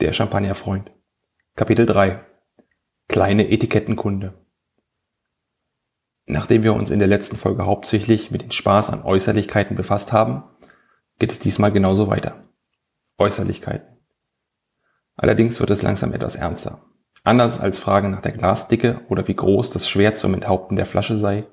Der 0.00 0.12
Champagnerfreund. 0.12 0.92
Kapitel 1.56 1.84
3. 1.84 2.20
Kleine 3.08 3.50
Etikettenkunde. 3.50 4.32
Nachdem 6.24 6.62
wir 6.62 6.74
uns 6.74 6.90
in 6.90 7.00
der 7.00 7.08
letzten 7.08 7.36
Folge 7.36 7.66
hauptsächlich 7.66 8.30
mit 8.30 8.42
dem 8.42 8.52
Spaß 8.52 8.90
an 8.90 9.02
Äußerlichkeiten 9.02 9.76
befasst 9.76 10.12
haben, 10.12 10.44
geht 11.18 11.32
es 11.32 11.40
diesmal 11.40 11.72
genauso 11.72 12.06
weiter. 12.06 12.44
Äußerlichkeiten. 13.18 13.88
Allerdings 15.16 15.58
wird 15.58 15.70
es 15.70 15.82
langsam 15.82 16.12
etwas 16.12 16.36
ernster. 16.36 16.80
Anders 17.24 17.58
als 17.58 17.80
Fragen 17.80 18.12
nach 18.12 18.22
der 18.22 18.30
Glasdicke 18.30 19.00
oder 19.08 19.26
wie 19.26 19.34
groß 19.34 19.70
das 19.70 19.88
Schwert 19.88 20.16
zum 20.16 20.32
Enthaupten 20.32 20.76
der 20.76 20.86
Flasche 20.86 21.18
sei, 21.18 21.44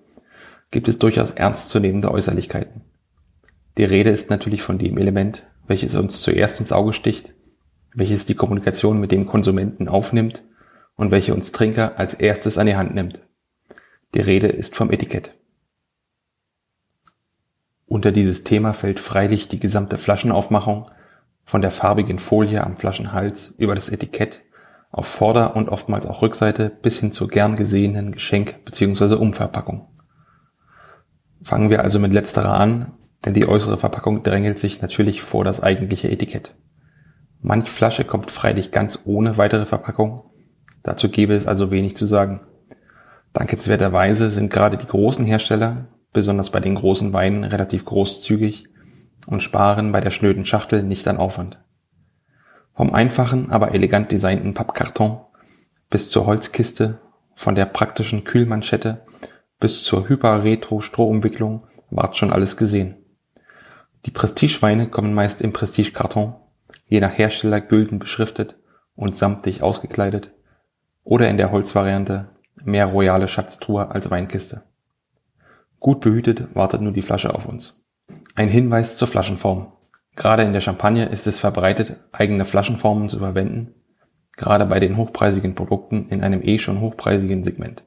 gibt 0.69 0.87
es 0.87 0.99
durchaus 0.99 1.31
ernstzunehmende 1.31 2.11
Äußerlichkeiten. 2.11 2.83
Die 3.79 3.85
Rede 3.85 4.11
ist 4.11 4.29
natürlich 4.29 4.61
von 4.61 4.77
dem 4.77 4.99
Element, 4.99 5.47
welches 5.65 5.95
uns 5.95 6.21
zuerst 6.21 6.59
ins 6.59 6.71
Auge 6.71 6.93
sticht 6.93 7.33
welches 7.95 8.25
die 8.25 8.35
Kommunikation 8.35 8.99
mit 8.99 9.11
dem 9.11 9.25
Konsumenten 9.25 9.87
aufnimmt 9.87 10.43
und 10.95 11.11
welche 11.11 11.33
uns 11.33 11.51
Trinker 11.51 11.97
als 11.97 12.13
erstes 12.13 12.57
an 12.57 12.67
die 12.67 12.75
Hand 12.75 12.93
nimmt. 12.93 13.21
Die 14.13 14.21
Rede 14.21 14.47
ist 14.47 14.75
vom 14.75 14.91
Etikett. 14.91 15.33
Unter 17.87 18.11
dieses 18.11 18.43
Thema 18.43 18.73
fällt 18.73 18.99
freilich 18.99 19.47
die 19.47 19.59
gesamte 19.59 19.97
Flaschenaufmachung 19.97 20.89
von 21.45 21.61
der 21.61 21.71
farbigen 21.71 22.19
Folie 22.19 22.63
am 22.63 22.77
Flaschenhals 22.77 23.53
über 23.57 23.75
das 23.75 23.89
Etikett 23.89 24.41
auf 24.91 25.07
Vorder- 25.07 25.55
und 25.55 25.69
oftmals 25.69 26.05
auch 26.05 26.21
Rückseite 26.21 26.69
bis 26.69 26.99
hin 26.99 27.11
zur 27.11 27.27
gern 27.27 27.55
gesehenen 27.55 28.13
Geschenk- 28.13 28.63
bzw. 28.63 29.15
Umverpackung. 29.15 29.87
Fangen 31.43 31.69
wir 31.69 31.83
also 31.83 31.99
mit 31.99 32.13
letzterer 32.13 32.53
an, 32.57 32.93
denn 33.23 33.33
die 33.33 33.47
äußere 33.47 33.77
Verpackung 33.77 34.23
drängelt 34.23 34.57
sich 34.57 34.81
natürlich 34.81 35.21
vor 35.21 35.43
das 35.43 35.61
eigentliche 35.61 36.09
Etikett. 36.09 36.55
Manch 37.47 37.69
Flasche 37.69 38.05
kommt 38.05 38.31
freilich 38.31 38.71
ganz 38.71 39.01
ohne 39.05 39.37
weitere 39.37 39.67
Verpackung. 39.67 40.23
Dazu 40.81 41.09
gäbe 41.09 41.35
es 41.35 41.45
also 41.45 41.69
wenig 41.69 41.95
zu 41.95 42.07
sagen. 42.07 42.39
Dankenswerterweise 43.33 44.31
sind 44.31 44.51
gerade 44.51 44.77
die 44.77 44.87
großen 44.87 45.23
Hersteller, 45.23 45.85
besonders 46.11 46.49
bei 46.49 46.59
den 46.59 46.73
großen 46.73 47.13
Weinen, 47.13 47.43
relativ 47.43 47.85
großzügig 47.85 48.67
und 49.27 49.43
sparen 49.43 49.91
bei 49.91 50.01
der 50.01 50.09
schnöden 50.09 50.43
Schachtel 50.43 50.81
nicht 50.81 51.07
an 51.07 51.17
Aufwand. 51.17 51.63
Vom 52.73 52.95
einfachen, 52.95 53.51
aber 53.51 53.75
elegant 53.75 54.11
designten 54.11 54.55
Pappkarton 54.55 55.19
bis 55.91 56.09
zur 56.09 56.25
Holzkiste, 56.25 56.97
von 57.35 57.53
der 57.53 57.67
praktischen 57.67 58.23
Kühlmanschette 58.23 59.05
bis 59.59 59.83
zur 59.83 60.09
Hyper-Retro-Strohumwicklung 60.09 61.67
ward 61.91 62.17
schon 62.17 62.33
alles 62.33 62.57
gesehen. 62.57 62.95
Die 64.07 64.11
Prestigeweine 64.11 64.87
kommen 64.87 65.13
meist 65.13 65.43
im 65.43 65.53
Prestigekarton 65.53 66.37
je 66.87 66.99
nach 66.99 67.17
Hersteller 67.17 67.61
gülden 67.61 67.99
beschriftet 67.99 68.57
und 68.95 69.17
samtig 69.17 69.63
ausgekleidet 69.63 70.31
oder 71.03 71.29
in 71.29 71.37
der 71.37 71.51
Holzvariante 71.51 72.29
mehr 72.63 72.85
royale 72.85 73.27
Schatztruhe 73.27 73.91
als 73.91 74.09
Weinkiste. 74.09 74.63
Gut 75.79 76.01
behütet 76.01 76.55
wartet 76.55 76.81
nur 76.81 76.93
die 76.93 77.01
Flasche 77.01 77.33
auf 77.33 77.45
uns. 77.45 77.85
Ein 78.35 78.49
Hinweis 78.49 78.97
zur 78.97 79.07
Flaschenform. 79.07 79.73
Gerade 80.15 80.43
in 80.43 80.53
der 80.53 80.61
Champagne 80.61 81.05
ist 81.05 81.27
es 81.27 81.39
verbreitet, 81.39 81.99
eigene 82.11 82.45
Flaschenformen 82.45 83.09
zu 83.09 83.19
verwenden, 83.19 83.73
gerade 84.37 84.65
bei 84.65 84.79
den 84.79 84.97
hochpreisigen 84.97 85.55
Produkten 85.55 86.07
in 86.09 86.23
einem 86.23 86.41
eh 86.41 86.57
schon 86.57 86.79
hochpreisigen 86.79 87.43
Segment. 87.43 87.83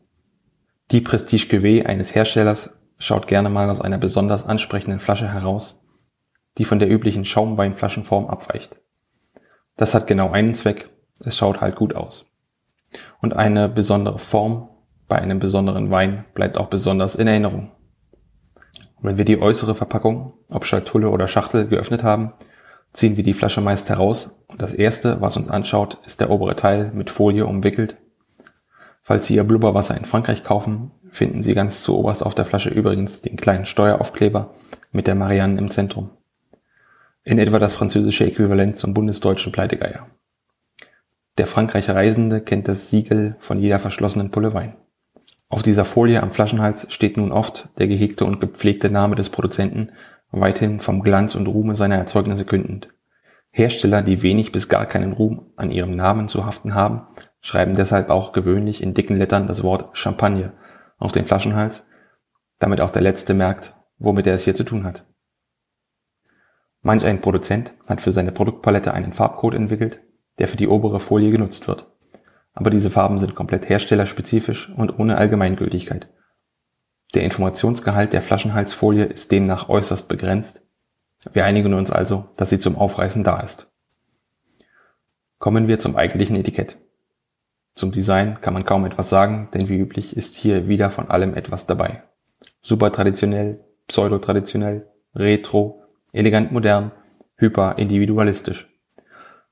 Die 0.90 1.00
Prestige 1.00 1.46
Cuvée 1.48 1.86
eines 1.86 2.14
Herstellers 2.14 2.70
schaut 2.98 3.26
gerne 3.26 3.50
mal 3.50 3.70
aus 3.70 3.80
einer 3.80 3.98
besonders 3.98 4.44
ansprechenden 4.44 5.00
Flasche 5.00 5.32
heraus, 5.32 5.80
die 6.58 6.64
von 6.64 6.78
der 6.78 6.90
üblichen 6.90 7.24
Schaumweinflaschenform 7.24 8.26
abweicht. 8.26 8.76
Das 9.78 9.94
hat 9.94 10.08
genau 10.08 10.32
einen 10.32 10.56
Zweck. 10.56 10.90
Es 11.20 11.36
schaut 11.36 11.60
halt 11.60 11.76
gut 11.76 11.94
aus. 11.94 12.26
Und 13.20 13.36
eine 13.36 13.68
besondere 13.68 14.18
Form 14.18 14.68
bei 15.06 15.16
einem 15.16 15.38
besonderen 15.38 15.90
Wein 15.90 16.24
bleibt 16.34 16.58
auch 16.58 16.66
besonders 16.66 17.14
in 17.14 17.28
Erinnerung. 17.28 17.70
wenn 19.00 19.16
wir 19.16 19.24
die 19.24 19.40
äußere 19.40 19.76
Verpackung, 19.76 20.32
ob 20.50 20.66
Schatulle 20.66 21.10
oder 21.10 21.28
Schachtel, 21.28 21.68
geöffnet 21.68 22.02
haben, 22.02 22.32
ziehen 22.92 23.16
wir 23.16 23.22
die 23.22 23.34
Flasche 23.34 23.60
meist 23.60 23.88
heraus 23.88 24.42
und 24.48 24.60
das 24.60 24.74
erste, 24.74 25.20
was 25.20 25.36
uns 25.36 25.48
anschaut, 25.48 25.98
ist 26.04 26.20
der 26.20 26.30
obere 26.30 26.56
Teil 26.56 26.90
mit 26.92 27.08
Folie 27.08 27.46
umwickelt. 27.46 27.96
Falls 29.04 29.26
Sie 29.26 29.36
Ihr 29.36 29.44
Blubberwasser 29.44 29.96
in 29.96 30.04
Frankreich 30.04 30.42
kaufen, 30.42 30.90
finden 31.10 31.40
Sie 31.40 31.54
ganz 31.54 31.82
zu 31.82 31.96
oberst 31.96 32.26
auf 32.26 32.34
der 32.34 32.44
Flasche 32.44 32.70
übrigens 32.70 33.22
den 33.22 33.36
kleinen 33.36 33.66
Steueraufkleber 33.66 34.52
mit 34.90 35.06
der 35.06 35.14
Marianne 35.14 35.58
im 35.58 35.70
Zentrum 35.70 36.10
in 37.28 37.38
etwa 37.38 37.58
das 37.58 37.74
französische 37.74 38.24
Äquivalent 38.24 38.78
zum 38.78 38.94
bundesdeutschen 38.94 39.52
Pleitegeier. 39.52 40.06
Der 41.36 41.46
Frankreicher 41.46 41.94
Reisende 41.94 42.40
kennt 42.40 42.68
das 42.68 42.88
Siegel 42.88 43.36
von 43.38 43.58
jeder 43.58 43.78
verschlossenen 43.78 44.30
Pulle 44.30 44.54
Wein. 44.54 44.76
Auf 45.50 45.62
dieser 45.62 45.84
Folie 45.84 46.22
am 46.22 46.30
Flaschenhals 46.30 46.86
steht 46.90 47.18
nun 47.18 47.30
oft 47.30 47.68
der 47.78 47.86
gehegte 47.86 48.24
und 48.24 48.40
gepflegte 48.40 48.88
Name 48.88 49.14
des 49.14 49.28
Produzenten, 49.28 49.90
weithin 50.30 50.80
vom 50.80 51.02
Glanz 51.02 51.34
und 51.34 51.46
Ruhme 51.48 51.76
seiner 51.76 51.96
Erzeugnisse 51.96 52.46
kündend. 52.46 52.88
Hersteller, 53.50 54.00
die 54.00 54.22
wenig 54.22 54.50
bis 54.50 54.70
gar 54.70 54.86
keinen 54.86 55.12
Ruhm 55.12 55.52
an 55.56 55.70
ihrem 55.70 55.94
Namen 55.94 56.28
zu 56.28 56.46
haften 56.46 56.74
haben, 56.74 57.02
schreiben 57.42 57.74
deshalb 57.74 58.08
auch 58.08 58.32
gewöhnlich 58.32 58.82
in 58.82 58.94
dicken 58.94 59.18
Lettern 59.18 59.46
das 59.46 59.62
Wort 59.62 59.90
Champagne 59.92 60.54
auf 60.96 61.12
den 61.12 61.26
Flaschenhals, 61.26 61.88
damit 62.58 62.80
auch 62.80 62.90
der 62.90 63.02
Letzte 63.02 63.34
merkt, 63.34 63.74
womit 63.98 64.26
er 64.26 64.34
es 64.34 64.44
hier 64.44 64.54
zu 64.54 64.64
tun 64.64 64.84
hat. 64.84 65.04
Manch 66.88 67.04
ein 67.04 67.20
Produzent 67.20 67.74
hat 67.86 68.00
für 68.00 68.12
seine 68.12 68.32
Produktpalette 68.32 68.94
einen 68.94 69.12
Farbcode 69.12 69.56
entwickelt, 69.56 70.00
der 70.38 70.48
für 70.48 70.56
die 70.56 70.68
obere 70.68 71.00
Folie 71.00 71.30
genutzt 71.30 71.68
wird. 71.68 71.84
Aber 72.54 72.70
diese 72.70 72.88
Farben 72.88 73.18
sind 73.18 73.34
komplett 73.34 73.68
herstellerspezifisch 73.68 74.72
und 74.74 74.98
ohne 74.98 75.18
Allgemeingültigkeit. 75.18 76.08
Der 77.14 77.24
Informationsgehalt 77.24 78.14
der 78.14 78.22
Flaschenhalsfolie 78.22 79.04
ist 79.04 79.30
demnach 79.32 79.68
äußerst 79.68 80.08
begrenzt. 80.08 80.62
Wir 81.34 81.44
einigen 81.44 81.74
uns 81.74 81.90
also, 81.90 82.30
dass 82.38 82.48
sie 82.48 82.58
zum 82.58 82.78
Aufreißen 82.78 83.22
da 83.22 83.40
ist. 83.40 83.70
Kommen 85.38 85.68
wir 85.68 85.78
zum 85.80 85.94
eigentlichen 85.94 86.36
Etikett. 86.36 86.78
Zum 87.74 87.92
Design 87.92 88.40
kann 88.40 88.54
man 88.54 88.64
kaum 88.64 88.86
etwas 88.86 89.10
sagen, 89.10 89.50
denn 89.52 89.68
wie 89.68 89.76
üblich 89.76 90.16
ist 90.16 90.36
hier 90.36 90.68
wieder 90.68 90.90
von 90.90 91.10
allem 91.10 91.34
etwas 91.34 91.66
dabei. 91.66 92.04
Super 92.62 92.90
traditionell, 92.92 93.62
pseudo-traditionell, 93.88 94.90
retro, 95.14 95.84
Elegant 96.12 96.52
modern, 96.52 96.92
hyper 97.36 97.76
individualistisch. 97.76 98.66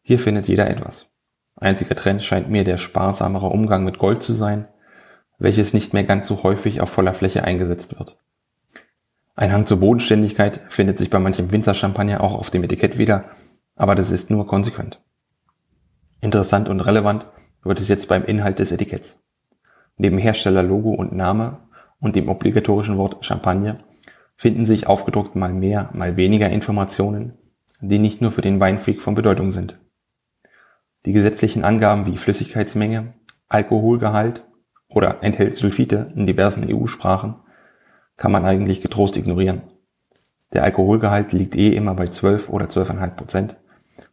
Hier 0.00 0.18
findet 0.18 0.48
jeder 0.48 0.70
etwas. 0.70 1.10
Einziger 1.56 1.94
Trend 1.94 2.22
scheint 2.22 2.48
mir 2.48 2.64
der 2.64 2.78
sparsamere 2.78 3.48
Umgang 3.48 3.84
mit 3.84 3.98
Gold 3.98 4.22
zu 4.22 4.32
sein, 4.32 4.66
welches 5.38 5.74
nicht 5.74 5.92
mehr 5.92 6.04
ganz 6.04 6.28
so 6.28 6.42
häufig 6.42 6.80
auf 6.80 6.88
voller 6.88 7.12
Fläche 7.12 7.44
eingesetzt 7.44 7.98
wird. 7.98 8.16
Ein 9.34 9.52
Hang 9.52 9.66
zur 9.66 9.80
Bodenständigkeit 9.80 10.62
findet 10.70 10.96
sich 10.96 11.10
bei 11.10 11.18
manchem 11.18 11.52
Winzerchampagner 11.52 12.22
auch 12.22 12.34
auf 12.34 12.48
dem 12.48 12.64
Etikett 12.64 12.96
wieder, 12.96 13.26
aber 13.74 13.94
das 13.94 14.10
ist 14.10 14.30
nur 14.30 14.46
konsequent. 14.46 15.02
Interessant 16.22 16.70
und 16.70 16.80
relevant 16.80 17.26
wird 17.62 17.80
es 17.80 17.88
jetzt 17.88 18.08
beim 18.08 18.24
Inhalt 18.24 18.58
des 18.58 18.72
Etiketts. 18.72 19.22
Neben 19.98 20.16
Herstellerlogo 20.16 20.90
und 20.92 21.12
Name 21.12 21.58
und 22.00 22.16
dem 22.16 22.30
obligatorischen 22.30 22.96
Wort 22.96 23.22
Champagner 23.24 23.78
finden 24.36 24.66
sich 24.66 24.86
aufgedruckt 24.86 25.34
mal 25.34 25.52
mehr, 25.52 25.90
mal 25.92 26.16
weniger 26.16 26.50
Informationen, 26.50 27.34
die 27.80 27.98
nicht 27.98 28.20
nur 28.20 28.32
für 28.32 28.42
den 28.42 28.60
Weinfreak 28.60 29.02
von 29.02 29.14
Bedeutung 29.14 29.50
sind. 29.50 29.78
Die 31.04 31.12
gesetzlichen 31.12 31.64
Angaben 31.64 32.06
wie 32.06 32.18
Flüssigkeitsmenge, 32.18 33.14
Alkoholgehalt 33.48 34.44
oder 34.88 35.22
enthält 35.22 35.54
Sulfite 35.54 36.12
in 36.14 36.26
diversen 36.26 36.66
EU-Sprachen 36.68 37.36
kann 38.16 38.32
man 38.32 38.44
eigentlich 38.44 38.80
getrost 38.80 39.16
ignorieren. 39.16 39.62
Der 40.52 40.64
Alkoholgehalt 40.64 41.32
liegt 41.32 41.54
eh 41.56 41.74
immer 41.74 41.94
bei 41.94 42.06
12 42.06 42.48
oder 42.48 42.66
12,5 42.66 43.10
Prozent. 43.10 43.56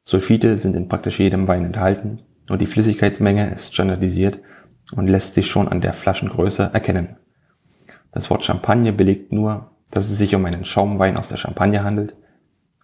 Sulfite 0.04 0.58
sind 0.58 0.76
in 0.76 0.88
praktisch 0.88 1.20
jedem 1.20 1.48
Wein 1.48 1.66
enthalten 1.66 2.22
und 2.50 2.62
die 2.62 2.68
Flüssigkeitsmenge 2.68 3.54
ist 3.54 3.74
standardisiert 3.74 4.40
und 4.96 5.08
lässt 5.08 5.34
sich 5.34 5.48
schon 5.48 5.68
an 5.68 5.82
der 5.82 5.94
Flaschengröße 5.94 6.72
erkennen. 6.74 7.18
Das 8.12 8.30
Wort 8.30 8.44
Champagne 8.44 8.94
belegt 8.94 9.32
nur, 9.32 9.72
dass 9.94 10.10
es 10.10 10.18
sich 10.18 10.34
um 10.34 10.44
einen 10.46 10.66
Schaumwein 10.66 11.18
aus 11.18 11.28
der 11.28 11.38
Champagne 11.38 11.84
handelt, 11.84 12.16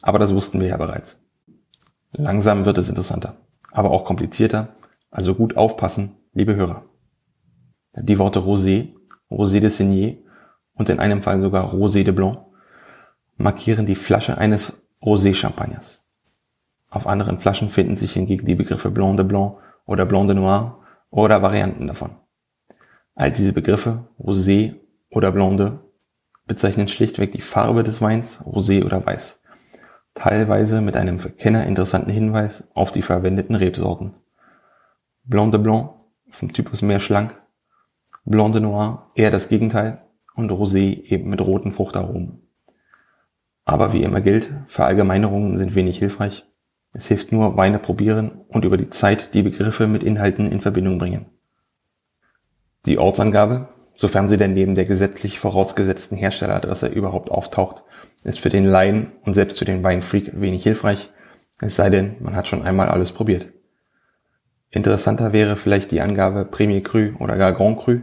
aber 0.04 0.20
das 0.20 0.34
wussten 0.36 0.60
wir 0.60 0.68
ja 0.68 0.78
bereits. 0.78 1.20
Langsam 2.12 2.66
wird 2.66 2.78
es 2.78 2.88
interessanter, 2.88 3.38
aber 3.72 3.90
auch 3.90 4.06
komplizierter, 4.06 4.76
also 5.10 5.34
gut 5.34 5.58
aufpassen, 5.58 6.18
liebe 6.34 6.56
Hörer. 6.56 6.86
Die 7.96 8.20
Worte 8.20 8.40
Rosé, 8.40 8.94
Rosé 9.32 9.60
de 9.60 9.70
Signé 9.70 10.20
und 10.74 10.90
in 10.90 11.00
einem 11.00 11.24
Fall 11.24 11.42
sogar 11.42 11.74
Rosé 11.74 12.04
de 12.04 12.14
Blanc 12.14 12.46
markieren 13.38 13.88
die 13.88 13.96
Flasche 13.96 14.38
eines 14.38 14.88
Rosé-Champagners. 15.02 16.08
Auf 16.92 17.08
anderen 17.08 17.40
Flaschen 17.40 17.72
finden 17.72 17.96
sich 17.96 18.14
hingegen 18.14 18.46
die 18.46 18.56
Begriffe 18.56 18.92
Blanc 18.92 19.18
de 19.18 19.26
Blanc 19.26 19.58
oder 19.86 20.06
Blanc 20.06 20.28
de 20.28 20.36
Noir 20.36 20.80
oder 21.10 21.42
Varianten 21.42 21.88
davon. 21.88 22.12
All 23.16 23.32
diese 23.32 23.54
Begriffe, 23.54 24.08
Rosé 24.20 24.76
oder 25.10 25.32
Blanc 25.32 25.58
de, 25.58 25.72
bezeichnen 26.50 26.90
schlichtweg 26.90 27.32
die 27.32 27.40
Farbe 27.40 27.84
des 27.84 28.02
Weins, 28.02 28.42
Rosé 28.42 28.84
oder 28.84 29.06
Weiß. 29.06 29.42
teilweise 30.16 30.82
mit 30.82 30.98
einem 30.98 31.20
für 31.20 31.30
Kenner 31.30 31.66
interessanten 31.66 32.12
Hinweis 32.12 32.68
auf 32.74 32.92
die 32.92 33.02
verwendeten 33.04 33.56
Rebsorten. 33.56 34.16
Blanc 35.24 35.54
de 35.54 35.62
Blanc 35.62 35.92
vom 36.32 36.52
Typus 36.52 36.82
mehr 36.82 37.00
schlank, 37.00 37.40
Blanc 38.26 38.52
de 38.52 38.62
Noir 38.62 39.12
eher 39.16 39.32
das 39.32 39.48
Gegenteil 39.48 40.02
und 40.36 40.52
Rosé 40.52 41.04
eben 41.04 41.30
mit 41.30 41.40
roten 41.40 41.72
Fruchtaromen. 41.72 42.42
Aber 43.64 43.94
wie 43.94 44.04
immer 44.04 44.20
gilt, 44.20 44.52
Verallgemeinerungen 44.68 45.58
sind 45.58 45.76
wenig 45.76 46.00
hilfreich. 46.00 46.46
Es 46.92 47.08
hilft 47.08 47.32
nur 47.32 47.56
Weine 47.56 47.80
probieren 47.80 48.44
und 48.50 48.66
über 48.66 48.78
die 48.78 48.90
Zeit 48.90 49.34
die 49.36 49.44
Begriffe 49.44 49.88
mit 49.88 50.04
Inhalten 50.04 50.52
in 50.52 50.60
Verbindung 50.60 50.98
bringen. 50.98 51.28
Die 52.86 52.98
Ortsangabe, 52.98 53.70
sofern 54.00 54.30
sie 54.30 54.38
denn 54.38 54.54
neben 54.54 54.76
der 54.76 54.86
gesetzlich 54.86 55.40
vorausgesetzten 55.40 56.18
Herstelleradresse 56.18 56.88
überhaupt 56.88 57.32
auftaucht, 57.32 57.84
ist 58.24 58.40
für 58.40 58.50
den 58.50 58.66
Laien 58.66 59.12
und 59.24 59.34
selbst 59.34 59.60
für 59.60 59.66
den 59.66 59.84
Weinfreak 59.84 60.40
wenig 60.40 60.64
hilfreich, 60.64 61.12
es 61.62 61.76
sei 61.76 61.90
denn, 61.90 62.16
man 62.20 62.36
hat 62.36 62.48
schon 62.48 62.64
einmal 62.64 62.88
alles 62.88 63.12
probiert. 63.12 63.48
Interessanter 64.72 65.34
wäre 65.34 65.58
vielleicht 65.58 65.92
die 65.92 66.00
Angabe 66.00 66.46
Premier 66.46 66.82
Cru 66.82 67.12
oder 67.20 67.36
gar 67.36 67.52
Grand 67.52 67.78
Cru, 67.78 68.00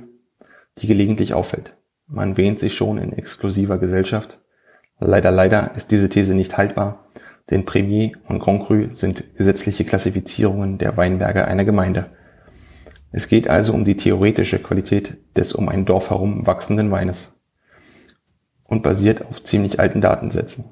die 0.78 0.86
gelegentlich 0.86 1.32
auffällt. 1.32 1.76
Man 2.06 2.36
wähnt 2.36 2.58
sich 2.58 2.74
schon 2.74 2.98
in 2.98 3.12
exklusiver 3.12 3.78
Gesellschaft, 3.78 4.38
Leider, 4.98 5.30
leider 5.30 5.72
ist 5.76 5.90
diese 5.90 6.08
These 6.08 6.34
nicht 6.34 6.56
haltbar, 6.56 7.04
denn 7.50 7.66
Premier 7.66 8.12
und 8.28 8.38
Grand 8.38 8.64
Cru 8.64 8.94
sind 8.94 9.36
gesetzliche 9.36 9.84
Klassifizierungen 9.84 10.78
der 10.78 10.96
Weinberge 10.96 11.44
einer 11.44 11.64
Gemeinde. 11.64 12.06
Es 13.12 13.28
geht 13.28 13.48
also 13.48 13.72
um 13.72 13.84
die 13.84 13.96
theoretische 13.96 14.58
Qualität 14.58 15.18
des 15.36 15.52
um 15.52 15.68
ein 15.68 15.84
Dorf 15.84 16.10
herum 16.10 16.46
wachsenden 16.46 16.90
Weines 16.90 17.40
und 18.68 18.82
basiert 18.82 19.24
auf 19.26 19.42
ziemlich 19.42 19.80
alten 19.80 20.00
Datensätzen. 20.00 20.64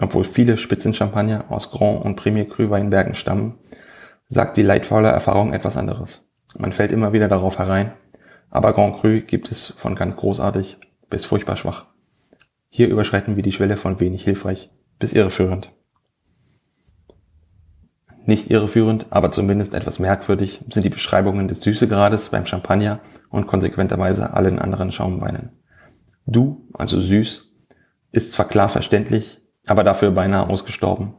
Obwohl 0.00 0.24
viele 0.24 0.56
Spitzenchampagner 0.56 1.46
aus 1.50 1.70
Grand 1.70 2.04
und 2.04 2.16
Premier 2.16 2.48
Cru 2.48 2.70
Weinbergen 2.70 3.14
stammen, 3.14 3.58
sagt 4.28 4.56
die 4.56 4.62
leidvolle 4.62 5.08
Erfahrung 5.08 5.52
etwas 5.52 5.76
anderes. 5.76 6.30
Man 6.56 6.72
fällt 6.72 6.92
immer 6.92 7.12
wieder 7.12 7.28
darauf 7.28 7.58
herein, 7.58 7.92
aber 8.48 8.72
Grand 8.72 8.96
Cru 8.96 9.20
gibt 9.20 9.50
es 9.50 9.74
von 9.76 9.94
ganz 9.94 10.16
großartig 10.16 10.78
bis 11.10 11.24
furchtbar 11.24 11.56
schwach. 11.56 11.86
Hier 12.68 12.88
überschreiten 12.88 13.36
wir 13.36 13.42
die 13.42 13.52
Schwelle 13.52 13.76
von 13.76 14.00
wenig 14.00 14.24
hilfreich 14.24 14.70
bis 14.98 15.12
irreführend. 15.12 15.70
Nicht 18.24 18.50
irreführend, 18.50 19.06
aber 19.10 19.32
zumindest 19.32 19.74
etwas 19.74 19.98
merkwürdig 19.98 20.64
sind 20.68 20.84
die 20.84 20.90
Beschreibungen 20.90 21.48
des 21.48 21.60
Süßegrades 21.60 22.28
beim 22.28 22.46
Champagner 22.46 23.00
und 23.30 23.46
konsequenterweise 23.46 24.32
allen 24.34 24.58
anderen 24.58 24.92
Schaumweinen. 24.92 25.50
Du, 26.26 26.68
also 26.74 27.00
süß, 27.00 27.50
ist 28.12 28.32
zwar 28.32 28.46
klar 28.46 28.68
verständlich, 28.68 29.40
aber 29.66 29.82
dafür 29.82 30.12
beinahe 30.12 30.48
ausgestorben. 30.48 31.14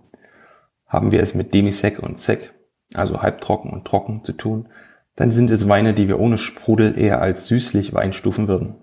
Haben 0.88 1.12
wir 1.12 1.22
es 1.22 1.34
mit 1.34 1.54
Demisec 1.54 2.00
und 2.00 2.20
Sec, 2.20 2.54
also 2.94 3.22
halbtrocken 3.22 3.72
und 3.72 3.86
trocken, 3.86 4.24
zu 4.24 4.34
tun, 4.34 4.70
dann 5.16 5.32
sind 5.32 5.52
es 5.52 5.68
Weine, 5.68 5.94
die 5.94 6.08
wir 6.08 6.20
ohne 6.20 6.38
Sprudel 6.38 6.98
eher 6.98 7.22
als 7.22 7.48
süßlich 7.48 7.94
Weinstufen 7.94 8.48
würden. 8.48 8.76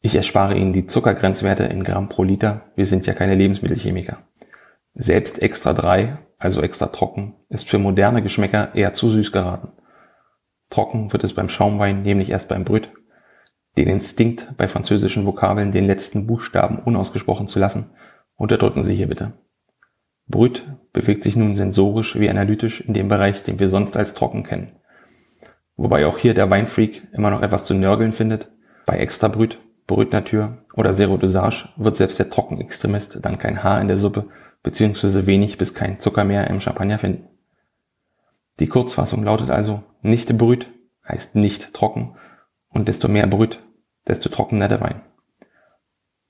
Ich 0.00 0.16
erspare 0.16 0.56
Ihnen 0.56 0.72
die 0.72 0.86
Zuckergrenzwerte 0.86 1.64
in 1.64 1.84
Gramm 1.84 2.08
pro 2.08 2.24
Liter, 2.24 2.72
wir 2.74 2.86
sind 2.86 3.06
ja 3.06 3.12
keine 3.12 3.34
Lebensmittelchemiker. 3.34 4.18
Selbst 4.94 5.40
extra 5.40 5.72
3, 5.72 6.18
also 6.38 6.60
extra 6.60 6.86
trocken, 6.86 7.34
ist 7.48 7.68
für 7.68 7.78
moderne 7.78 8.22
Geschmäcker 8.22 8.74
eher 8.74 8.92
zu 8.92 9.08
süß 9.08 9.32
geraten. 9.32 9.72
Trocken 10.68 11.12
wird 11.12 11.24
es 11.24 11.34
beim 11.34 11.48
Schaumwein 11.48 12.02
nämlich 12.02 12.30
erst 12.30 12.48
beim 12.48 12.64
Brüt. 12.64 12.90
Den 13.76 13.88
Instinkt, 13.88 14.52
bei 14.56 14.68
französischen 14.68 15.24
Vokabeln 15.24 15.72
den 15.72 15.86
letzten 15.86 16.26
Buchstaben 16.26 16.78
unausgesprochen 16.78 17.48
zu 17.48 17.58
lassen, 17.58 17.90
unterdrücken 18.36 18.82
Sie 18.82 18.94
hier 18.94 19.08
bitte. 19.08 19.32
Brüt 20.28 20.66
bewegt 20.92 21.24
sich 21.24 21.36
nun 21.36 21.56
sensorisch 21.56 22.18
wie 22.18 22.28
analytisch 22.28 22.82
in 22.82 22.92
dem 22.92 23.08
Bereich, 23.08 23.42
den 23.42 23.58
wir 23.58 23.68
sonst 23.68 23.96
als 23.96 24.14
trocken 24.14 24.42
kennen. 24.42 24.76
Wobei 25.76 26.06
auch 26.06 26.18
hier 26.18 26.34
der 26.34 26.50
Weinfreak 26.50 27.08
immer 27.12 27.30
noch 27.30 27.42
etwas 27.42 27.64
zu 27.64 27.74
nörgeln 27.74 28.12
findet. 28.12 28.50
Bei 28.84 28.98
extra 28.98 29.28
Brüt 29.28 29.58
Brut 29.86 30.12
Natur 30.12 30.58
oder 30.74 30.92
Zero 30.92 31.16
Dosage 31.16 31.68
wird 31.76 31.96
selbst 31.96 32.18
der 32.18 32.30
Trockenextremist 32.30 33.18
dann 33.20 33.38
kein 33.38 33.62
Haar 33.62 33.80
in 33.80 33.88
der 33.88 33.98
Suppe 33.98 34.26
bzw. 34.62 35.26
wenig 35.26 35.58
bis 35.58 35.74
kein 35.74 36.00
Zucker 36.00 36.24
mehr 36.24 36.48
im 36.48 36.60
Champagner 36.60 36.98
finden. 36.98 37.28
Die 38.60 38.68
Kurzfassung 38.68 39.24
lautet 39.24 39.50
also, 39.50 39.82
nicht 40.02 40.36
Brüt 40.36 40.68
heißt 41.06 41.34
nicht 41.36 41.74
trocken 41.74 42.16
und 42.68 42.88
desto 42.88 43.08
mehr 43.08 43.26
Brüt, 43.26 43.60
desto 44.06 44.28
trockener 44.28 44.68
der 44.68 44.80
Wein. 44.80 45.02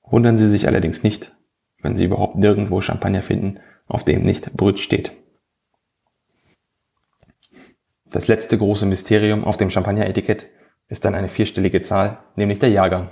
Wundern 0.03 0.39
Sie 0.39 0.49
sich 0.49 0.67
allerdings 0.67 1.03
nicht, 1.03 1.35
wenn 1.81 1.97
Sie 1.97 2.05
überhaupt 2.05 2.37
nirgendwo 2.37 2.81
Champagner 2.81 3.23
finden, 3.23 3.61
auf 3.87 4.05
dem 4.05 4.23
nicht 4.23 4.53
Brüt 4.55 4.79
steht. 4.79 5.13
Das 8.07 8.29
letzte 8.29 8.59
große 8.59 8.85
Mysterium 8.87 9.45
auf 9.45 9.57
dem 9.57 9.71
Champagner-Etikett 9.71 10.47
ist 10.89 11.05
dann 11.05 11.15
eine 11.15 11.31
vierstellige 11.31 11.81
Zahl, 11.81 12.19
nämlich 12.37 12.59
der 12.59 12.69
Jahrgang. 12.69 13.11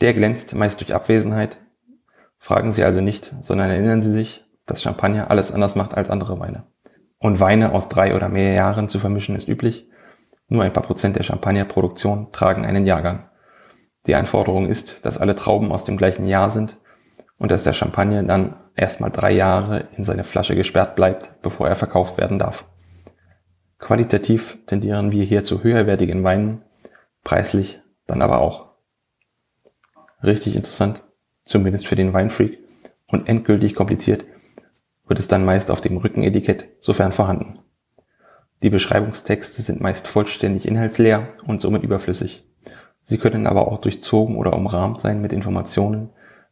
Der 0.00 0.14
glänzt 0.14 0.54
meist 0.54 0.80
durch 0.80 0.92
Abwesenheit. 0.92 1.58
Fragen 2.42 2.72
Sie 2.72 2.82
also 2.82 3.00
nicht, 3.00 3.32
sondern 3.40 3.70
erinnern 3.70 4.02
Sie 4.02 4.10
sich, 4.10 4.44
dass 4.66 4.82
Champagner 4.82 5.30
alles 5.30 5.52
anders 5.52 5.76
macht 5.76 5.94
als 5.94 6.10
andere 6.10 6.40
Weine. 6.40 6.64
Und 7.18 7.38
Weine 7.38 7.70
aus 7.70 7.88
drei 7.88 8.16
oder 8.16 8.28
mehr 8.28 8.54
Jahren 8.54 8.88
zu 8.88 8.98
vermischen 8.98 9.36
ist 9.36 9.46
üblich. 9.48 9.88
Nur 10.48 10.64
ein 10.64 10.72
paar 10.72 10.82
Prozent 10.82 11.14
der 11.14 11.22
Champagnerproduktion 11.22 12.32
tragen 12.32 12.66
einen 12.66 12.84
Jahrgang. 12.84 13.30
Die 14.06 14.16
Anforderung 14.16 14.66
ist, 14.66 15.06
dass 15.06 15.18
alle 15.18 15.36
Trauben 15.36 15.70
aus 15.70 15.84
dem 15.84 15.96
gleichen 15.96 16.26
Jahr 16.26 16.50
sind 16.50 16.78
und 17.38 17.52
dass 17.52 17.62
der 17.62 17.74
Champagner 17.74 18.24
dann 18.24 18.56
erstmal 18.74 19.12
drei 19.12 19.30
Jahre 19.30 19.86
in 19.96 20.02
seine 20.02 20.24
Flasche 20.24 20.56
gesperrt 20.56 20.96
bleibt, 20.96 21.40
bevor 21.42 21.68
er 21.68 21.76
verkauft 21.76 22.18
werden 22.18 22.40
darf. 22.40 22.64
Qualitativ 23.78 24.58
tendieren 24.66 25.12
wir 25.12 25.22
hier 25.22 25.44
zu 25.44 25.62
höherwertigen 25.62 26.24
Weinen, 26.24 26.64
preislich 27.22 27.80
dann 28.08 28.20
aber 28.20 28.40
auch. 28.40 28.72
Richtig 30.24 30.56
interessant, 30.56 31.04
zumindest 31.52 31.86
für 31.86 31.96
den 31.96 32.12
Weinfreak. 32.12 32.58
Und 33.06 33.28
endgültig 33.28 33.74
kompliziert 33.74 34.24
wird 35.06 35.18
es 35.18 35.28
dann 35.28 35.44
meist 35.44 35.70
auf 35.70 35.80
dem 35.80 35.98
Rückenetikett, 35.98 36.68
sofern 36.80 37.12
vorhanden. 37.12 37.58
Die 38.62 38.70
Beschreibungstexte 38.70 39.60
sind 39.60 39.80
meist 39.80 40.08
vollständig 40.08 40.66
inhaltsleer 40.66 41.28
und 41.46 41.60
somit 41.60 41.82
überflüssig. 41.82 42.44
Sie 43.02 43.18
können 43.18 43.46
aber 43.46 43.68
auch 43.68 43.78
durchzogen 43.78 44.36
oder 44.36 44.54
umrahmt 44.54 45.00
sein 45.00 45.20
mit 45.20 45.32
Informationen, 45.32 46.10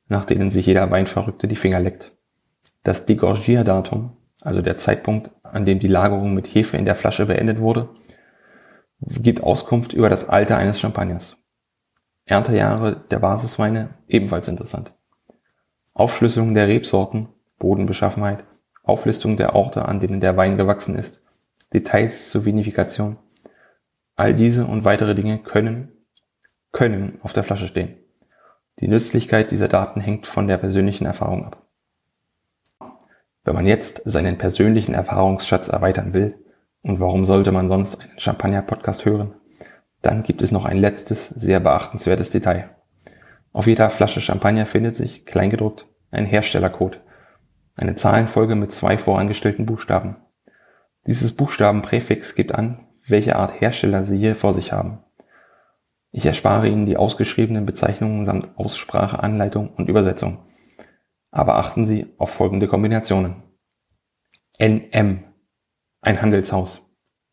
nach 0.09 0.25
denen 0.25 0.51
sich 0.51 0.67
jeder 0.67 0.91
Weinverrückte 0.91 1.49
die 1.49 1.57
Finger 1.57 1.81
leckt. 1.81 2.13
Das 2.83 3.07
Degorgierdatum, 3.07 4.17
also 4.43 4.61
der 4.61 4.77
Zeitpunkt, 4.77 5.31
an 5.43 5.65
dem 5.65 5.79
die 5.79 5.89
Lagerung 5.89 6.35
mit 6.35 6.49
Hefe 6.49 6.77
in 6.77 6.85
der 6.85 6.97
Flasche 6.97 7.27
beendet 7.27 7.61
wurde, 7.61 7.89
gibt 9.01 9.43
Auskunft 9.43 9.93
über 9.93 10.11
das 10.11 10.29
Alter 10.29 10.59
eines 10.59 10.81
Champagners. 10.81 11.40
Erntejahre 12.31 12.97
der 13.11 13.19
Basisweine 13.19 13.91
ebenfalls 14.09 14.49
interessant. 14.49 14.95
Aufschlüsselung 15.95 16.55
der 16.55 16.69
Rebsorten, 16.69 17.29
Bodenbeschaffenheit, 17.59 18.45
Auflistung 18.83 19.37
der 19.37 19.55
Orte, 19.55 19.87
an 19.87 20.01
denen 20.01 20.21
der 20.21 20.37
Wein 20.37 20.57
gewachsen 20.57 20.97
ist, 20.97 21.23
Details 21.73 22.31
zur 22.31 22.45
Vinifikation. 22.45 23.19
All 24.17 24.35
diese 24.35 24.67
und 24.67 24.85
weitere 24.85 25.15
Dinge 25.15 25.39
können, 25.39 25.93
können 26.73 27.19
auf 27.23 27.33
der 27.33 27.45
Flasche 27.45 27.67
stehen. 27.67 27.97
Die 28.79 28.89
Nützlichkeit 28.89 29.51
dieser 29.51 29.69
Daten 29.69 30.01
hängt 30.01 30.27
von 30.27 30.47
der 30.47 30.57
persönlichen 30.57 31.07
Erfahrung 31.07 31.45
ab. 31.45 31.67
Wenn 33.45 33.55
man 33.55 33.67
jetzt 33.67 34.03
seinen 34.05 34.39
persönlichen 34.39 34.95
Erfahrungsschatz 34.95 35.69
erweitern 35.69 36.13
will, 36.13 36.37
und 36.83 37.01
warum 37.01 37.25
sollte 37.25 37.53
man 37.53 37.69
sonst 37.69 38.01
einen 38.01 38.19
Champagner-Podcast 38.19 39.05
hören, 39.05 39.35
dann 40.03 40.23
gibt 40.23 40.43
es 40.43 40.53
noch 40.53 40.65
ein 40.65 40.79
letztes, 40.79 41.29
sehr 41.29 41.61
beachtenswertes 41.61 42.31
Detail. 42.31 42.71
Auf 43.53 43.67
jeder 43.67 43.91
Flasche 43.91 44.21
Champagner 44.21 44.67
findet 44.67 44.97
sich, 44.97 45.27
kleingedruckt, 45.27 45.87
ein 46.11 46.25
Herstellercode. 46.25 47.01
Eine 47.77 47.95
Zahlenfolge 47.95 48.55
mit 48.55 48.73
zwei 48.73 48.99
vorangestellten 48.99 49.67
Buchstaben. 49.67 50.17
Dieses 51.07 51.33
Buchstabenpräfix 51.33 52.35
gibt 52.35 52.55
an, 52.55 52.87
welche 53.07 53.37
Art 53.37 53.61
Hersteller 53.61 54.05
Sie 54.05 54.19
hier 54.19 54.37
vor 54.37 54.53
sich 54.53 54.73
haben. 54.73 55.03
Ich 56.13 56.27
erspare 56.27 56.69
Ihnen 56.69 56.87
die 56.87 56.97
ausgeschriebenen 56.97 57.67
Bezeichnungen 57.67 58.25
samt 58.25 58.57
Aussprache, 58.57 59.23
Anleitung 59.23 59.71
und 59.75 59.89
Übersetzung. 59.89 60.45
Aber 61.31 61.57
achten 61.57 61.87
Sie 61.87 62.13
auf 62.19 62.31
folgende 62.31 62.67
Kombinationen. 62.67 63.43
NM, 64.59 65.25
ein 66.03 66.23
Handelshaus, 66.23 66.91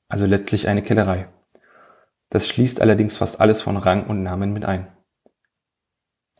also 0.08 0.26
letztlich 0.26 0.68
eine 0.68 0.82
Kellerei. 0.82 1.28
Das 2.30 2.48
schließt 2.48 2.82
allerdings 2.82 3.18
fast 3.18 3.40
alles 3.40 3.62
von 3.62 3.78
Rang 3.78 4.06
und 4.08 4.24
Namen 4.24 4.52
mit 4.52 4.66
ein. 4.66 4.88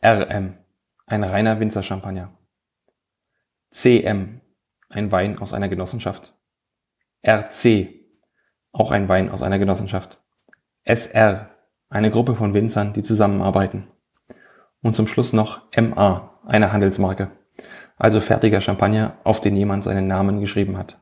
RM, 0.04 0.58
ein 1.06 1.24
reiner 1.24 1.60
Winzerchampagner. 1.60 2.36
CM, 3.70 4.40
ein 4.88 5.10
Wein 5.12 5.38
aus 5.38 5.52
einer 5.52 5.68
Genossenschaft. 5.68 6.34
RC, 7.26 7.88
auch 8.72 8.90
ein 8.90 9.08
Wein 9.08 9.30
aus 9.30 9.42
einer 9.42 9.58
Genossenschaft. 9.58 10.22
SR, 10.84 11.50
eine 11.90 12.10
Gruppe 12.10 12.34
von 12.34 12.54
Winzern, 12.54 12.92
die 12.92 13.02
zusammenarbeiten. 13.02 13.88
Und 14.82 14.94
zum 14.94 15.06
Schluss 15.06 15.32
noch 15.32 15.62
MA, 15.76 16.38
eine 16.46 16.72
Handelsmarke. 16.72 17.32
also 17.96 18.20
fertiger 18.20 18.60
Champagner, 18.60 19.18
auf 19.24 19.40
den 19.40 19.56
jemand 19.56 19.82
seinen 19.82 20.06
Namen 20.06 20.40
geschrieben 20.40 20.78
hat. 20.78 21.00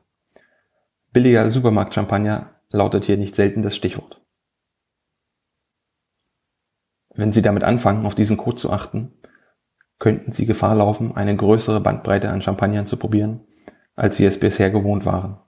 Billiger 1.13 1.51
Supermarkt-Champagner 1.51 2.49
lautet 2.69 3.05
hier 3.05 3.17
nicht 3.17 3.35
selten 3.35 3.61
das 3.61 3.75
Stichwort. 3.75 4.25
Wenn 7.17 7.31
Sie 7.31 7.41
damit 7.41 7.63
anfangen, 7.63 8.05
auf 8.05 8.13
diesen 8.13 8.37
Code 8.37 8.57
zu 8.57 8.71
achten, 8.71 9.11
könnten 9.97 10.31
Sie 10.31 10.45
Gefahr 10.45 10.75
laufen, 10.75 11.17
eine 11.17 11.35
größere 11.35 11.81
Bandbreite 11.81 12.29
an 12.29 12.43
Champagnern 12.43 12.85
zu 12.85 12.95
probieren, 12.97 13.41
als 13.95 14.17
Sie 14.17 14.25
es 14.25 14.39
bisher 14.39 14.69
gewohnt 14.69 15.03
waren. 15.03 15.39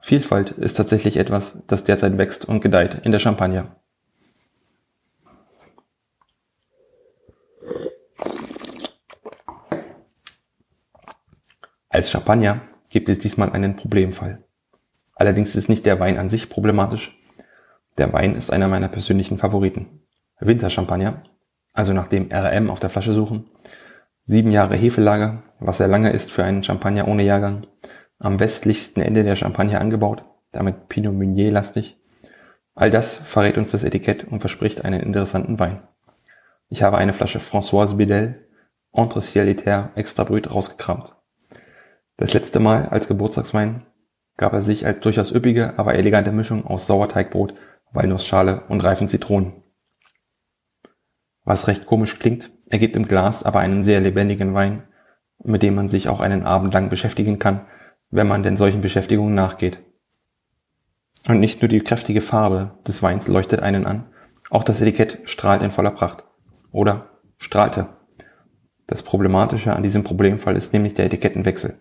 Vielfalt 0.00 0.50
ist 0.50 0.74
tatsächlich 0.74 1.16
etwas, 1.16 1.58
das 1.68 1.84
derzeit 1.84 2.18
wächst 2.18 2.44
und 2.44 2.60
gedeiht 2.60 3.02
in 3.04 3.12
der 3.12 3.20
Champagner. 3.20 3.76
Als 11.88 12.10
Champagner 12.10 12.62
gibt 12.88 13.08
es 13.08 13.20
diesmal 13.20 13.52
einen 13.52 13.76
Problemfall. 13.76 14.42
Allerdings 15.14 15.54
ist 15.54 15.68
nicht 15.68 15.86
der 15.86 16.00
Wein 16.00 16.18
an 16.18 16.30
sich 16.30 16.50
problematisch. 16.50 17.16
Der 17.96 18.12
Wein 18.12 18.34
ist 18.34 18.50
einer 18.50 18.66
meiner 18.66 18.88
persönlichen 18.88 19.38
Favoriten. 19.38 20.02
Winterchampagner, 20.46 21.22
also 21.72 21.92
nach 21.92 22.06
dem 22.06 22.28
RM 22.32 22.70
auf 22.70 22.80
der 22.80 22.90
Flasche 22.90 23.14
suchen. 23.14 23.50
Sieben 24.24 24.52
Jahre 24.52 24.76
Hefelager, 24.76 25.42
was 25.58 25.78
sehr 25.78 25.88
lange 25.88 26.10
ist 26.10 26.30
für 26.30 26.44
einen 26.44 26.62
Champagner 26.62 27.08
ohne 27.08 27.24
Jahrgang. 27.24 27.66
Am 28.18 28.38
westlichsten 28.38 29.02
Ende 29.02 29.24
der 29.24 29.36
Champagne 29.36 29.80
angebaut, 29.80 30.24
damit 30.52 30.88
Pinot 30.88 31.14
Meunier 31.14 31.50
lastig. 31.50 31.98
All 32.74 32.90
das 32.90 33.16
verrät 33.16 33.58
uns 33.58 33.72
das 33.72 33.84
Etikett 33.84 34.24
und 34.24 34.40
verspricht 34.40 34.84
einen 34.84 35.00
interessanten 35.00 35.58
Wein. 35.58 35.82
Ich 36.68 36.82
habe 36.82 36.98
eine 36.98 37.12
Flasche 37.12 37.40
Françoise 37.40 37.96
Bedel 37.96 38.48
Entre 38.92 39.20
Ciel 39.20 39.48
Ether 39.48 39.90
Extra 39.94 40.24
Brut 40.24 40.54
rausgekramt. 40.54 41.14
Das 42.16 42.32
letzte 42.32 42.60
Mal 42.60 42.86
als 42.86 43.08
Geburtstagswein 43.08 43.86
gab 44.36 44.52
er 44.52 44.62
sich 44.62 44.86
als 44.86 45.00
durchaus 45.00 45.32
üppige, 45.32 45.78
aber 45.78 45.94
elegante 45.94 46.32
Mischung 46.32 46.66
aus 46.66 46.86
Sauerteigbrot, 46.86 47.54
Walnussschale 47.92 48.62
und 48.68 48.82
reifen 48.82 49.08
Zitronen. 49.08 49.61
Was 51.44 51.66
recht 51.66 51.86
komisch 51.86 52.18
klingt, 52.18 52.52
ergibt 52.68 52.96
im 52.96 53.08
Glas 53.08 53.42
aber 53.42 53.60
einen 53.60 53.84
sehr 53.84 54.00
lebendigen 54.00 54.54
Wein, 54.54 54.84
mit 55.42 55.62
dem 55.62 55.74
man 55.74 55.88
sich 55.88 56.08
auch 56.08 56.20
einen 56.20 56.44
Abend 56.44 56.72
lang 56.72 56.88
beschäftigen 56.88 57.38
kann, 57.38 57.66
wenn 58.10 58.28
man 58.28 58.42
denn 58.42 58.56
solchen 58.56 58.80
Beschäftigungen 58.80 59.34
nachgeht. 59.34 59.80
Und 61.26 61.40
nicht 61.40 61.62
nur 61.62 61.68
die 61.68 61.80
kräftige 61.80 62.20
Farbe 62.20 62.78
des 62.86 63.02
Weins 63.02 63.28
leuchtet 63.28 63.60
einen 63.60 63.86
an, 63.86 64.06
auch 64.50 64.64
das 64.64 64.80
Etikett 64.80 65.20
strahlt 65.24 65.62
in 65.62 65.70
voller 65.70 65.92
Pracht. 65.92 66.24
Oder 66.72 67.10
strahlte. 67.38 67.88
Das 68.86 69.02
Problematische 69.02 69.74
an 69.74 69.82
diesem 69.82 70.04
Problemfall 70.04 70.56
ist 70.56 70.72
nämlich 70.72 70.94
der 70.94 71.06
Etikettenwechsel. 71.06 71.78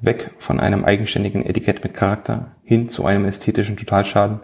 Weg 0.00 0.30
von 0.38 0.60
einem 0.60 0.84
eigenständigen 0.84 1.44
Etikett 1.44 1.82
mit 1.82 1.94
Charakter 1.94 2.52
hin 2.62 2.88
zu 2.88 3.04
einem 3.04 3.24
ästhetischen 3.24 3.76
Totalschaden, 3.76 4.40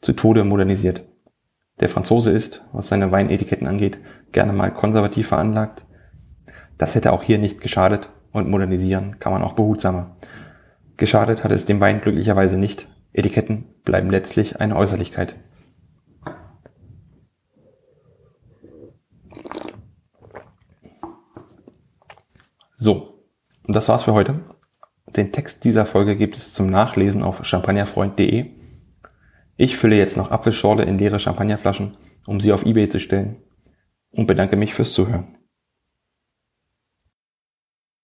zu 0.00 0.12
Tode 0.12 0.44
modernisiert. 0.44 1.04
Der 1.80 1.90
Franzose 1.90 2.30
ist, 2.30 2.64
was 2.72 2.88
seine 2.88 3.12
Weinetiketten 3.12 3.66
angeht, 3.66 3.98
gerne 4.32 4.52
mal 4.52 4.72
konservativ 4.72 5.28
veranlagt. 5.28 5.84
Das 6.78 6.94
hätte 6.94 7.12
auch 7.12 7.22
hier 7.22 7.38
nicht 7.38 7.60
geschadet 7.60 8.08
und 8.32 8.48
modernisieren 8.48 9.18
kann 9.18 9.32
man 9.32 9.42
auch 9.42 9.52
behutsamer. 9.52 10.16
Geschadet 10.96 11.44
hat 11.44 11.52
es 11.52 11.66
dem 11.66 11.80
Wein 11.80 12.00
glücklicherweise 12.00 12.56
nicht. 12.56 12.88
Etiketten 13.12 13.66
bleiben 13.84 14.10
letztlich 14.10 14.60
eine 14.60 14.76
Äußerlichkeit. 14.76 15.36
So, 22.78 23.22
und 23.66 23.76
das 23.76 23.88
war's 23.88 24.04
für 24.04 24.12
heute. 24.14 24.40
Den 25.08 25.32
Text 25.32 25.64
dieser 25.64 25.86
Folge 25.86 26.16
gibt 26.16 26.36
es 26.36 26.52
zum 26.52 26.70
Nachlesen 26.70 27.22
auf 27.22 27.44
champagnerfreund.de 27.44 28.55
ich 29.56 29.76
fülle 29.76 29.96
jetzt 29.96 30.16
noch 30.16 30.30
Apfelschorle 30.30 30.84
in 30.84 30.98
leere 30.98 31.18
Champagnerflaschen, 31.18 31.96
um 32.26 32.40
sie 32.40 32.52
auf 32.52 32.66
Ebay 32.66 32.88
zu 32.88 33.00
stellen 33.00 33.36
und 34.10 34.26
bedanke 34.26 34.56
mich 34.56 34.74
fürs 34.74 34.92
Zuhören. 34.92 35.35